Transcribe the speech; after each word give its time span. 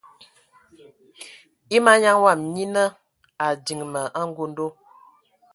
E 1.75 1.77
manyaŋ 1.85 2.17
wɔm 2.23 2.39
nyina 2.53 2.83
a 3.43 3.45
diŋ 3.65 3.79
ma 3.93 4.01
angondo. 4.19 4.65